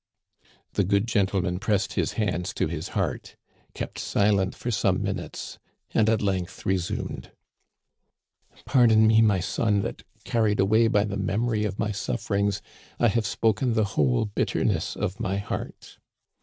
[0.73, 3.35] "The good gentle man" pressed his hands to his heart,
[3.75, 5.59] kept silent for some minutes,
[5.93, 7.29] and at length resumed:
[8.65, 12.63] "Pardon me, my son, that, carried away by the mem ory of my sufferings,
[12.99, 15.99] I have spoken the whole bitterness of my heart.